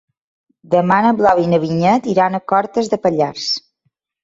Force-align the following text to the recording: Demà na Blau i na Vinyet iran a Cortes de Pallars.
Demà 0.75 0.97
na 1.07 1.11
Blau 1.19 1.43
i 1.43 1.51
na 1.51 1.59
Vinyet 1.67 2.11
iran 2.15 2.39
a 2.39 2.41
Cortes 2.55 2.93
de 2.95 3.01
Pallars. 3.07 3.49